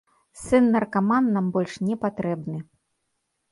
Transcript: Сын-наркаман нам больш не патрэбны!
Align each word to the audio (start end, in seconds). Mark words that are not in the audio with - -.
Сын-наркаман 0.43 1.29
нам 1.37 1.51
больш 1.59 1.73
не 1.91 1.95
патрэбны! 2.07 2.59